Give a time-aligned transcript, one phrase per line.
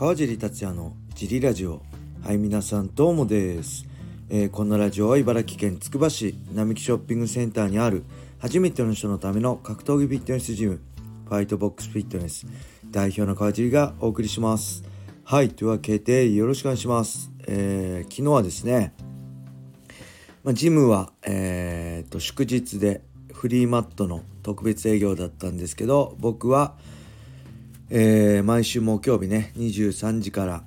[0.00, 1.82] 川尻達也のジリラジオ。
[2.24, 3.84] はい皆さんどうもです、
[4.30, 8.04] えー、このラジオは茨城県つくば市並木ショッピングセンターにある
[8.38, 10.80] 初めての人のための格闘技フィットネスジム
[11.28, 12.46] ファイトボックスフィットネス
[12.90, 14.84] 代表の川尻がお送りします。
[15.22, 18.94] はいというわけでよろしくお願いします、えー、昨日はですね
[20.44, 23.02] まあ、ジムは、えーと祝日で
[23.34, 26.74] フリーマットの特別営業だったんですけど僕は
[27.92, 30.62] えー、毎週木曜日ね23時から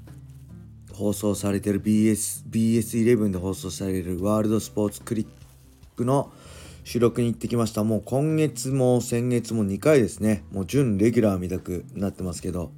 [0.91, 5.27] 放送されてる BS BS11 で放送されるワールドスポーツクリッ
[5.95, 6.33] プの
[6.83, 7.85] 収録に行ってきました。
[7.85, 10.43] もう今月も先月も2回ですね。
[10.51, 12.71] もう準レギュラーみたくなってますけど、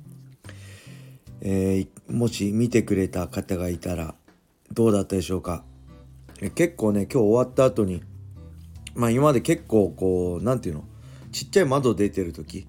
[1.42, 4.14] えー、もし見てくれた方がいたら
[4.72, 5.64] どうだったでしょうか、
[6.54, 8.04] 結構ね今日終わった後に
[8.94, 10.88] まあ今まで結構こう何て言うの
[11.32, 12.68] ちっちゃい窓出てる時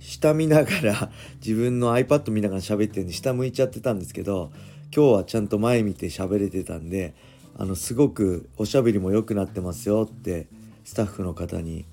[0.00, 1.12] 下見ながら
[1.44, 4.50] 自分の iPad 見ながら喋ってるんで下向いちゃってたんですけど
[4.94, 7.14] 今日はちゃんと前見て喋れてたんで
[7.56, 10.48] あのすごくおしゃべりも良くなってますよって
[10.84, 11.84] スタッフの方に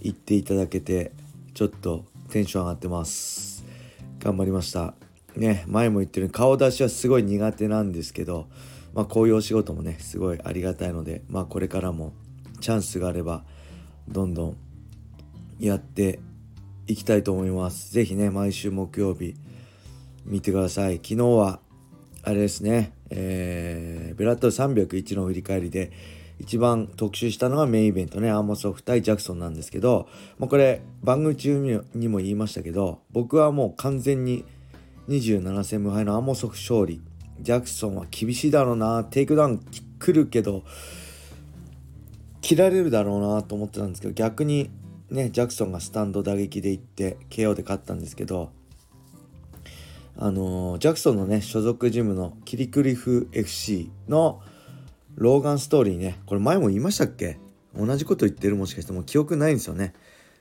[0.00, 1.12] 言っていただけて
[1.54, 3.64] ちょっとテンション上がってます。
[4.20, 4.94] 頑張りました。
[5.36, 8.46] ね前も言ってる顔出しはすごい苦手なんですけど
[8.94, 12.12] まあこういうお仕事もねすごいありがたいのでまあこれからも
[12.60, 13.44] チャンスがあれば
[14.08, 14.56] どんどん
[15.58, 16.20] やって
[16.86, 17.92] いきたいと思います。
[17.92, 19.34] ぜひね、毎週木曜日
[20.24, 20.96] 見てください。
[20.96, 21.60] 昨日は、
[22.22, 25.92] あれですね、えー、ベラトール301の振り返りで、
[26.38, 30.08] 一番特集したのがメインイベントね、アーモソフ対ジャクソンなんですけど、
[30.38, 34.44] まあ、これ番組中にも言いましたけど、僕はもう完全に
[35.08, 37.00] 27戦無敗のアーモソフ勝利。
[37.40, 39.60] ジャクソンは厳しいだろうな、テイクダウン
[39.98, 40.64] 来るけど、
[42.40, 44.70] 切られるだろうなと思ってたんですけど、逆に
[45.12, 48.50] ねジャクソンがスタンド打撃でいって KO で勝ったんですけど
[50.16, 54.40] あのー、ジャクソンのね所属ジムのキリクリフ FC の
[55.14, 57.38] ローガンストーリーねこれ前も言いましたっけ？
[57.74, 59.94] 同じこと言ってるもしかしてもう記憶ないんですよね。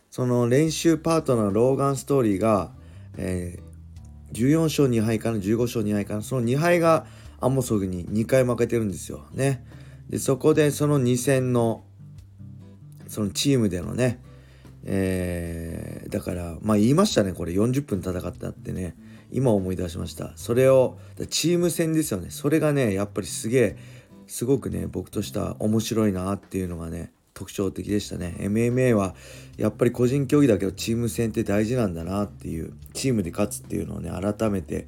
[0.09, 2.71] その練習パートナーローガンストーリーが、
[3.15, 7.05] えー、14勝2敗かな15勝2敗かなその2敗が
[7.39, 9.25] アンモソグに2回負けてるんですよ。
[9.33, 9.65] ね。
[10.09, 11.85] でそこでその2戦の
[13.07, 14.19] そのチームでのね
[14.85, 17.53] えー、だからまあ言いましたねこれ。
[17.53, 18.95] 40分戦ったってね。
[19.31, 20.33] 今思い出しました。
[20.35, 20.97] それを
[21.29, 22.29] チーム戦ですよね。
[22.29, 23.77] それがねやっぱりすげえ
[24.27, 28.35] すごくね僕としては面白いなっていうのがね特徴的でしたね。
[28.39, 29.15] MMA は
[29.57, 34.87] やっぱり個人競技だけどチーム戦って大事なんだなっていうチームで勝つっていうのをね改めて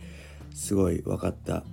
[0.54, 1.64] すごい分かった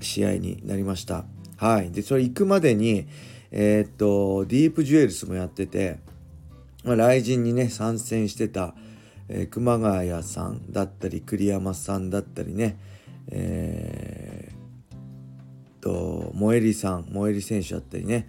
[0.00, 1.24] 試合になりました。
[1.56, 1.90] はい。
[1.90, 3.08] でそれ行くまでに
[3.50, 6.00] えー、っとディープジュエルスもやってて
[6.88, 8.74] まあ、来人にね参戦してた、
[9.28, 12.78] えー、熊谷さんだったり栗山さんだったりね
[13.30, 18.28] えー、と萌えりさん萌えり選手だったりね、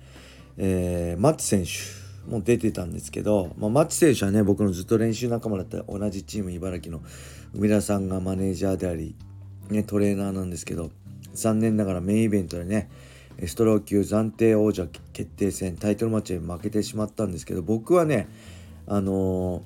[0.58, 7.02] えー、松選手も出てたんですけど、まあ、松選手はね僕のずっと練習仲間だった同じチーム茨城の
[7.54, 9.16] 梅田さんがマネージャーであり、
[9.70, 10.92] ね、トレーナーなんですけど
[11.34, 12.90] 残念ながらメインイベントでね
[13.48, 18.28] ストロー級暫定王者決定戦タイトルマッチで負けてしまったんですけど僕はね
[18.88, 19.60] あの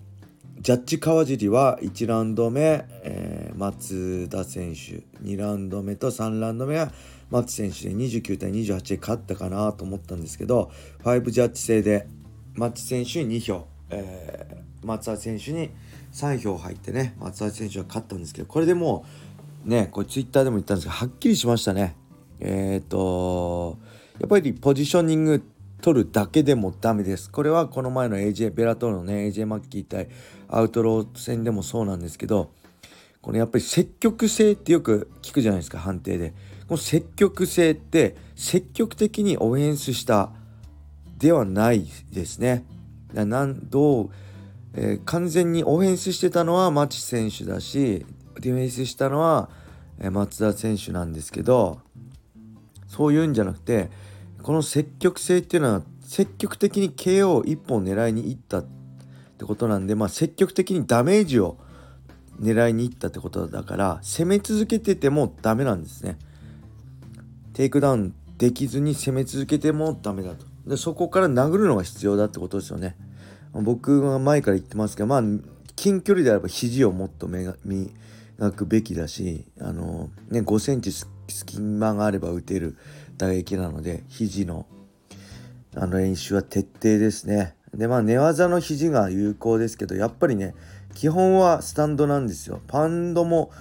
[0.58, 6.92] ー、ジャッジ川尻は1ラウンド目、えー、松田選手2ラウンド目と3ラウンド目は
[7.32, 10.72] 松選手で29対28で勝ったかなと思ったんですけど
[11.04, 12.08] 5ジャッジ制で
[12.54, 15.72] 松選手に2票、えー、松田選手に
[16.12, 19.06] 3票入ってね松田選手は勝ったんですけどこれでも
[19.66, 22.03] うねこれツイッターでも言ったんですけどはっきりしましたね。
[22.44, 23.78] えっ、ー、と
[24.20, 25.44] やっぱりポジショニング
[25.82, 27.32] 取るだけでもダメです。
[27.32, 30.10] これはこの前の AJ ベラトールのね AJ マッキー対
[30.48, 32.52] アウトロー戦でもそうなんですけど
[33.22, 36.34] これやっぱり積極性ってよく聞くじゃないですか判定で。
[36.68, 40.32] この積極性って積極的にオフェンスした
[41.18, 42.66] ではないですね。
[43.14, 44.10] なんどう、
[44.74, 48.06] えー、完全にオフェンスしてたのはマチ選手だし
[48.40, 49.50] ディフェンスしたのは
[50.12, 51.80] 松田選手なんですけど
[52.94, 53.90] そういうんじゃなくて
[54.44, 58.66] この積極性っていうのは積極的に KO1 本狙いに行ったっ
[59.38, 61.58] てことなんで、まあ、積極的にダメージを
[62.40, 66.18] 狙いに行ったってことだから攻め続けててもダメなんですね。
[67.54, 70.46] テイクダウンできずに攻め続けてもダメだと。
[70.68, 72.96] でそこから殴るのが必要だってことですよね。
[73.54, 75.24] 僕は前から言ってますけどまあ
[75.76, 77.56] 近距離であれば肘をもっと磨
[78.52, 80.92] くべきだしあのね5センチ
[81.28, 82.78] 隙間があれば打てる
[83.18, 84.66] 打撃なので肘の
[85.76, 87.56] あの練習は徹底ですね。
[87.74, 90.54] でまあ寝技の肘が有効ですけどやっぱりね
[90.94, 92.62] 基本はスタンドなんですよ。
[92.68, 93.52] パウンドも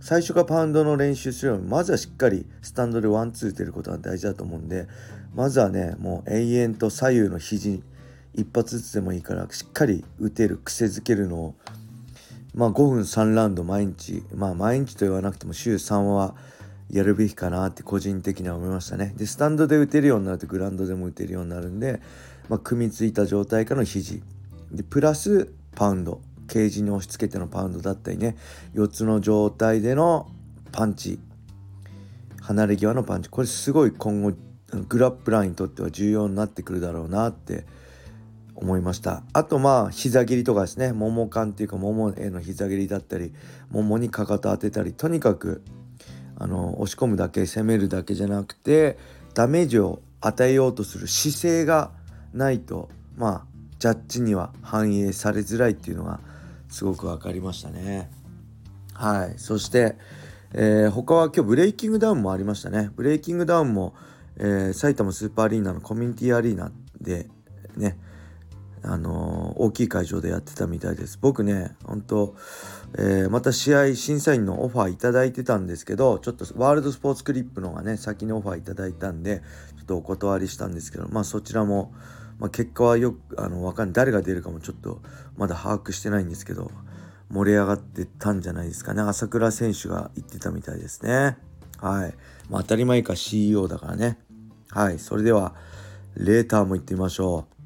[0.00, 4.88] 最初からパウンドの練習するよりまずはしっかりスタンドでワンツー打てることが大事だと思うんで
[5.34, 7.82] まずはねもう永遠と左右の肘
[8.34, 11.54] 一発ずつでもいいからしっかり打てる癖づけるのを
[12.54, 16.34] まあ5分3ラウンド毎日まあ毎日と言わなくても週3は
[16.90, 19.14] やるべきかなって個人的には思いましたね。
[19.16, 22.00] でスタンドで打てるようになるとグラウンドでも打てるようになるんで、
[22.48, 24.22] まあ、組みついた状態からの肘。
[24.72, 26.20] でプラスパウンド。
[26.50, 28.36] ケージに押し付けてのパウンドだったりね。
[28.74, 30.28] 4つの状態での
[30.72, 31.20] パンチ。
[32.42, 33.30] 離れ際のパンチ。
[33.30, 34.32] これすごい今後
[34.88, 37.64] グラップラーにとっては重要になってくるだろうなって
[38.56, 39.22] 思いました。
[39.32, 40.92] あとまあ膝切りとかですね。
[40.92, 43.32] もも感っていうかももへの膝切りだったり
[43.70, 44.92] ももにかかと当てたり。
[44.92, 45.62] とにかく
[46.40, 48.96] あの押し込むだけ攻めるだけじゃなくて
[49.34, 51.92] ダメージを与えようとする姿勢が
[52.32, 53.44] ないとまあ
[53.78, 56.18] ジャッジには反映されづらいっていうのが
[56.70, 58.10] すごく分かりましたね。
[58.94, 59.96] はいそして、
[60.54, 62.90] えー、他は今日ブレイキングダウンもありましたね。
[62.96, 63.94] ブレイキングダウンも、
[64.36, 67.28] えー、埼玉スーパーアリーナのコミュニティアリーナで
[67.76, 67.98] ね
[68.82, 71.18] あのー、大きい会場でやってたみたいです。
[71.20, 72.34] 僕ね、本当、
[72.96, 79.42] えー、また試合審査員のオファーいただいてたんですけど、ちょっとワールドスポーツクリップの方がね、先にオファーいただいたんで、
[79.76, 81.92] ちょっとお断りしたんですけど、まあそちらも、
[82.38, 83.92] まあ、結果はよく、あの、わかんない。
[83.92, 85.02] 誰が出るかもちょっと
[85.36, 86.70] まだ把握してないんですけど、
[87.30, 89.02] 盛り上がってたんじゃないですかね。
[89.02, 91.36] 朝倉選手が言ってたみたいですね。
[91.78, 92.14] はい。
[92.48, 94.18] まあ当たり前か CEO だからね。
[94.70, 94.98] はい。
[94.98, 95.54] それでは、
[96.16, 97.59] レーターも行ってみましょう。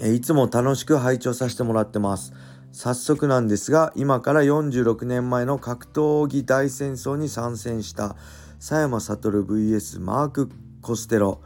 [0.00, 2.32] いつも楽しく拝聴させてもらってます。
[2.72, 8.16] 早速なんですが、今から46年前の格闘技大戦争に参戦した
[8.58, 10.50] 佐山悟 VS マーク・
[10.82, 11.40] コステロ、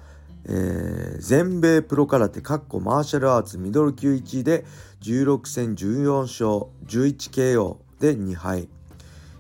[0.45, 4.65] えー、全米プロ空手マーシャルアーツミドル級1位で
[5.03, 8.69] 16戦14勝 11KO で2敗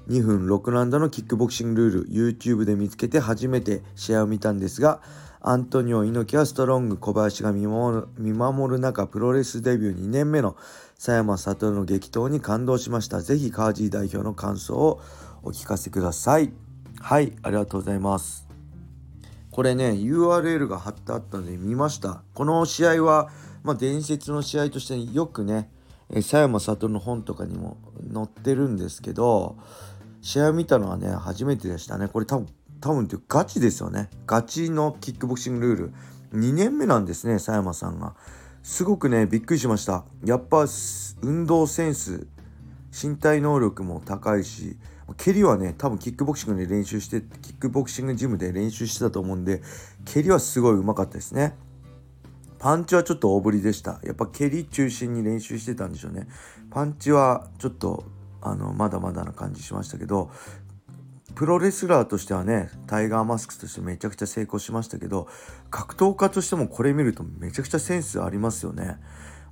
[0.09, 5.00] 2分6ラウンドのキックボクシングルール YouTube で見つけて初めて試合を見たんですが
[5.44, 10.54] アントニオ猪木はストロング小林が見守る見守る中プロレスデビュー2年目の
[10.94, 13.22] 佐山悟の激闘に感動しました。
[13.22, 15.00] ぜひカージー代表の感想を
[15.42, 16.52] お聞かせください。
[17.00, 18.46] はいありがとうございます。
[19.50, 22.22] これね URL が貼ってあったので見ました。
[22.34, 23.28] この試合は、
[23.64, 25.68] まあ、伝説の試合としてよくね
[26.14, 27.78] 佐山悟の本とかにも
[28.14, 29.56] 載ってるんですけど
[30.20, 32.06] 試合を見たのはね初めてでしたね。
[32.06, 32.46] これ多分
[32.82, 34.11] 多分ってガチですよね。
[34.26, 35.93] ガチのキックボクシングルール。
[36.38, 38.14] 2年目なんですね佐山さんが。
[38.62, 40.05] すごくねびっくりしました。
[40.25, 40.67] やっぱ
[41.23, 42.26] 運動センス
[42.93, 44.76] 身体能力も高いし
[45.17, 49.62] 蹴りはね多分キックボクシングで練習してキックボクシングジムで練習してたと思うんで
[50.05, 51.56] 蹴りはすごいうまかったですね。
[52.58, 54.00] パンチはちょっと大振りでした。
[54.05, 56.26] やっぱ蹴り中心に練習してたんでしょうね。
[56.70, 58.05] パンチはちょっと
[58.40, 60.31] あのまだまだな感じしましたけど
[61.34, 65.29] プロレスラーとしてはねタイガーマスクとしてめちゃくちゃ成功しましたけど
[65.70, 68.99] 格闘家としてもこれ見るとめちゃくちゃセンスありますよね。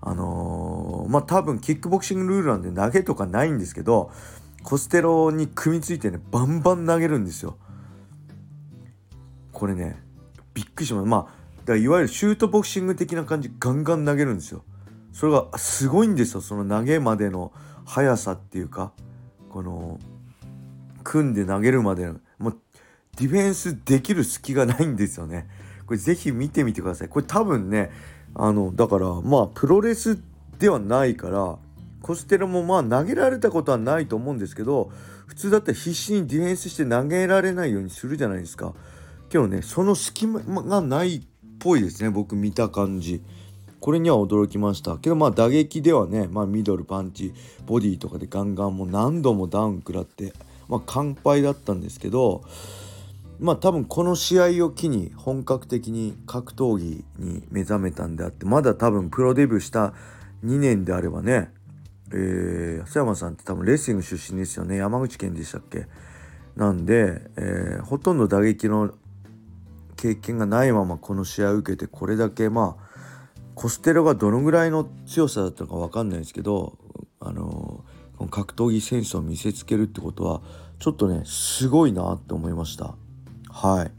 [0.02, 4.10] あのー、まあ多分キックボクシングルールなんで投げとかないんですけど
[4.62, 7.58] コステロに組みついてねバンバン投げるんですよ。
[9.52, 10.02] これね
[10.54, 11.06] びっくりします。
[11.06, 14.64] まあだいわゆるシュートボクシング的な感じガンガン投げるんですよ。
[15.12, 17.52] それがすごいんですよその投げまでの
[17.84, 18.92] 速さっていうか
[19.48, 19.98] この
[21.02, 22.58] 組んで投げるまでもう
[23.16, 25.48] ディフェンスできる隙がないんですよね。
[25.86, 27.08] これぜひ見てみてください。
[27.08, 27.90] これ多分ね、
[28.34, 30.18] あの、だからまあプロレス
[30.58, 31.58] ではないから、
[32.02, 34.90] コステラもまあ投げられたことはないと思うんですけど、
[35.26, 38.72] 普通だったら必死にディフェンスして投げられないようにするじゃないですか。
[39.28, 41.22] けどね、その隙間がないっ
[41.58, 43.22] ぽいですね、僕見た感じ。
[43.80, 47.32] これには驚きましたけどまあ打撃ではね、まあ、ミドルパンチ
[47.66, 50.34] ボディとかでガンガンもう何度もダウン食らって
[50.70, 52.42] まあ、完敗だったんですけど
[53.38, 59.92] まあ多分この試合を機に本格的に格闘技に目覚めたんであってまだ多分プロデビューした
[60.44, 61.52] 2年であればね
[62.12, 64.76] えー、安山さんって多分レスリング出身ですよね。
[64.76, 65.86] 山口県でしたっけ？
[66.56, 68.92] なんで、えー、ほとんど打撃の
[69.96, 72.90] 経験がないままこの試合を受けてこれだけまあ
[73.54, 76.78] コステロがどのぐらいの強さだったのか分かんないですけど
[77.20, 77.84] あの
[78.20, 80.42] この格闘技戦争を見せつけるってことは
[80.78, 82.94] ちょっとねすごいなって思いました。
[83.48, 83.90] はい。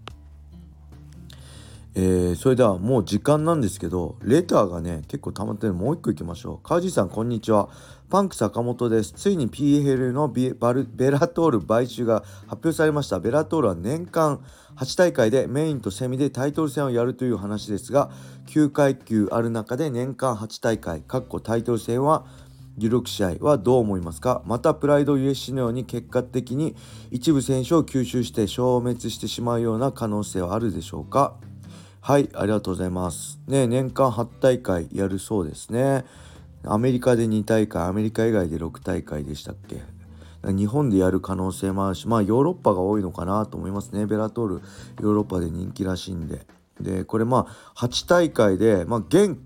[1.95, 6.67] えー、それではもう時間なんですけどレターがね結構溜まってるもう一個いきましょう。
[6.67, 7.69] 川地さんこんにちは。
[8.11, 9.13] パンク坂本です。
[9.13, 13.19] ついに PL のベベラトール買収が発表されました。
[13.19, 18.11] ベラトールは年間8大会でメインとセミでタイトル戦をやるという話ですが
[18.47, 22.25] 9階級ある中で年間8大会かっこタイトル戦は
[22.89, 24.41] 16試合はどう思いますか？
[24.45, 26.75] またプライド USC のように結果的に
[27.11, 31.35] 一部選手を吸収して消滅してしまうような可能性はあるでしょうか？
[32.01, 33.39] はいありがとうございます。
[33.47, 36.03] ね年間8大会やるそうですね。
[36.63, 39.81] アメリカで2大会アメリカ以外で6大会でしたっけ？
[40.43, 44.07] 日本でやる可能性もあるしまあヨーロッパが多いのかなと思いますね。
[44.07, 46.47] ベラトールヨーロッパで人気らしいんで。
[46.79, 47.45] でこれま
[47.75, 49.37] あ8大会で、まあ、現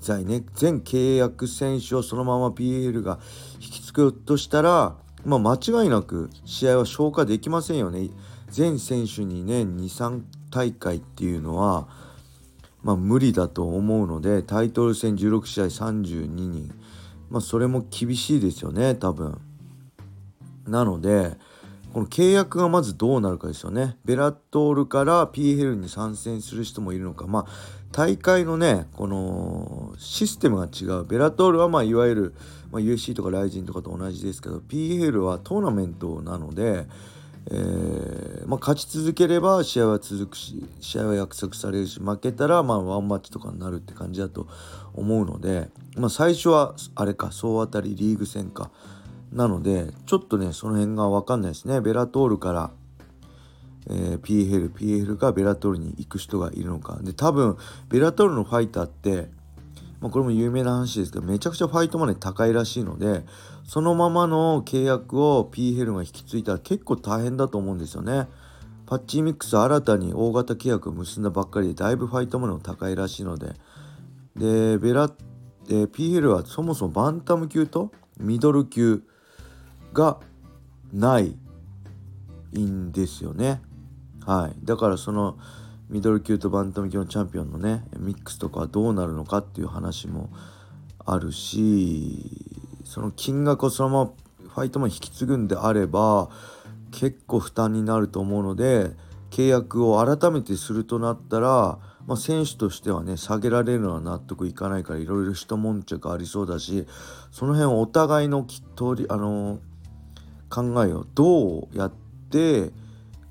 [0.00, 3.18] 在ね全契約選手をそのまま PL が
[3.60, 8.10] 引き継ぐとしたら、まあ、間違いなく試合は消化できませんよね。
[8.50, 11.88] 全選手にね23大会っていうのは、
[12.82, 16.74] まあ、無理だと思うのでタイトル戦16試合32人、
[17.30, 19.40] まあ、それも厳しいですよね多分。
[20.66, 21.36] なので
[21.92, 23.96] この契約がまずどうなるかですよね。
[24.04, 27.26] ベラトールから PL に参戦する人もいるのか。
[27.26, 27.46] まあ
[27.92, 31.04] 大会のね、このシステムが違う。
[31.04, 32.34] ベラトールはまあいわゆる、
[32.70, 36.86] まあ、USC とかライジンとかと同じですけど、PL はトーナメントなので、
[37.50, 44.46] えー、まあ、勝ち続ければ試合は続くし試合は約束されるし負けたらまあワンマッチとかになるって感じだと
[44.92, 48.70] 思うので、まあ、最初はあれか総当たりリーグ戦か
[49.32, 52.70] なのでちょっとねその辺が分かんないですねベラトールから、
[53.88, 57.56] えー、PFL PFL がベラトルに行く人がいるのかで多分
[57.88, 59.28] ベラトルのファイターって、
[60.00, 63.24] まあ、これも有名な話ですけどめちゃくちゃファイトマネー高いらしいので
[63.64, 68.26] そのままの契約を PFL が引き継いだら結構大変だと思うんですよね。
[68.86, 73.54] パッチミックス新たに大型契約を結んだばっかりでだいぶファイトマネーも高いらしいので
[74.34, 75.12] でベラ、
[75.68, 79.04] えー、PL はそもそもバンタム級とミドル級
[79.92, 80.18] が
[80.92, 81.36] ない
[82.58, 83.62] んですよね。
[84.26, 85.38] はい、だからその
[85.88, 90.30] ミドル級とバンタム級のチャンピオンのねミックスとかはどうなるのかっていう話も
[91.04, 92.30] あるし
[92.84, 94.10] その金額をそのまま
[94.48, 96.30] ファイトマン引き継ぐんであれば
[96.92, 98.90] 結構負担になると思うので
[99.30, 106.86] 契約を改めてするとなったら、まあ、選手としてはね下げられるのは納得いかないからいろいろ一悶着ありそうだし
[107.30, 109.60] その辺をお互いのきっとあの
[110.48, 111.92] 考えをどうやっ
[112.30, 112.70] て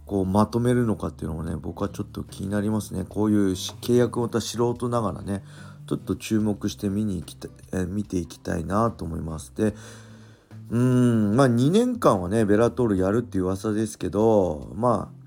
[0.10, 3.06] こうまとめるのかっていうのもね僕はちょっと気になりますね。
[3.08, 5.44] こういう契約をまた素人ながらね
[5.86, 9.54] ちょっと注目して見に行きたえ見ていきたいなと思います。
[9.56, 9.75] で
[10.72, 15.20] うんまあ2年間はねベラトールやるっていう噂ですけどまあ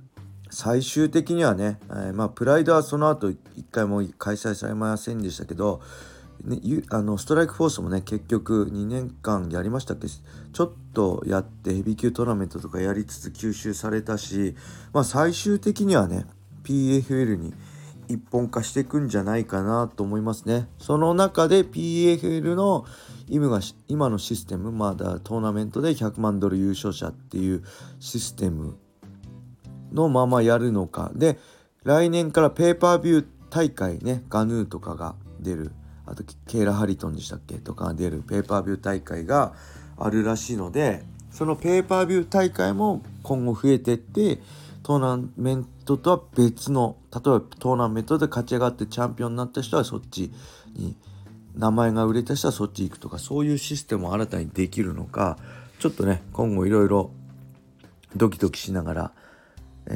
[0.51, 3.37] 最終的にはね、えー、まあプライドはその後1
[3.71, 5.81] 回も開催されませんでしたけど
[6.45, 6.59] ね、
[6.91, 14.57] あのストライクフォースもね結局2年間やりましたっけちょっとやってヘビー級トーナメントとかやりつつ吸収されたし、
[14.93, 16.27] まあ、最終的にはね
[16.65, 17.55] PFL に
[18.09, 20.69] 一本化していくんじゃないかなと思いますね。
[20.79, 22.85] その中で PFL の
[23.29, 27.63] 今が今のシステムまだトーナメントで100万ドル優勝者っていう
[28.01, 28.77] システム
[29.93, 31.39] のままやるのかで
[31.85, 35.73] 来年からペーパービュー大会ねガヌーとかが出る
[36.07, 37.55] あとケイラ・ハリトンでしたっけ？
[37.55, 39.55] とか出るペーパービュー大会が
[39.97, 44.41] あるらしいのでそのペーパービュー大会も今後増えてって
[44.83, 50.33] トーナメントとは別の例えばトーナメントで勝ち上がってチャンピオンになった人はそっち
[50.75, 50.97] に
[51.57, 55.39] 名前が売れた人はそっち行くとかそういうシステムを新たにできるのか
[55.79, 57.13] ちょっとね今後いろいろ
[58.17, 59.13] ドキドキしながら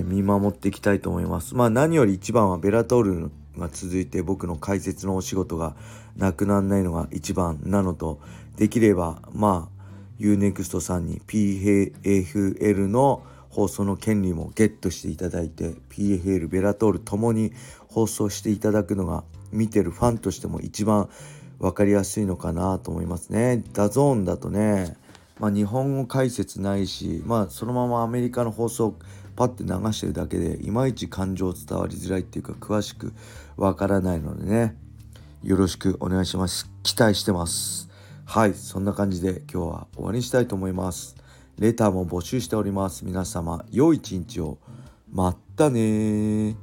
[0.04, 1.54] 見守っていきたいと思います。
[1.54, 5.76] まあ何より一番はベラトールが続いて僕の解説のお仕事が
[6.16, 8.20] なくならないのが一番なのと
[8.56, 9.76] できればまあ
[10.20, 17.52] UNEXT さんに PFL の放送の権利もゲットしていただいて PFL ベラトールともに
[17.88, 21.08] 放送していただくのが見てるファンとしても一番
[21.58, 23.64] 分かりやすいのかなと思いますね。
[23.72, 24.96] ダゾーンだとね、
[25.38, 28.96] まあ、日本語解説ないし、まあ、そのままアメリカの放送
[29.36, 33.12] パッて流してるだけでいまいち感情伝わりづらいっていうか詳しく
[33.56, 34.76] わからないのでね。
[35.42, 36.70] よろしくお願いします。
[36.82, 37.88] 期待してます。
[38.24, 41.16] はいそんな感じで今日は終わりにしたいと思います。
[41.58, 43.04] レターも募集しております。
[43.04, 44.58] 皆様良い一日を。
[45.12, 46.56] まったね